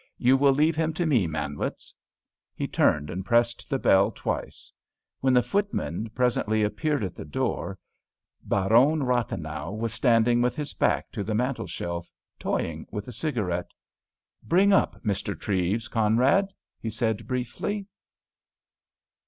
"You 0.17 0.35
will 0.35 0.51
leave 0.51 0.75
him 0.75 0.93
to 0.93 1.05
me, 1.05 1.27
Manwitz." 1.27 1.93
He 2.55 2.67
turned 2.67 3.11
and 3.11 3.23
pressed 3.23 3.69
the 3.69 3.77
bell 3.77 4.09
twice. 4.09 4.73
When 5.19 5.31
the 5.31 5.43
footman 5.43 6.09
presently 6.15 6.63
appeared 6.63 7.03
at 7.03 7.13
the 7.13 7.23
door, 7.23 7.77
Baron 8.43 9.03
Rathenau 9.03 9.73
was 9.73 9.93
standing 9.93 10.41
with 10.41 10.55
his 10.55 10.73
back 10.73 11.11
to 11.11 11.23
the 11.23 11.35
mantelshelf, 11.35 12.11
toying 12.39 12.87
with 12.89 13.07
a 13.09 13.13
cigarette. 13.13 13.69
"Bring 14.41 14.73
up 14.73 14.99
Mr. 15.03 15.39
Treves, 15.39 15.87
Conrad," 15.87 16.51
he 16.79 16.89
said, 16.89 17.27
briefly. 17.27 17.85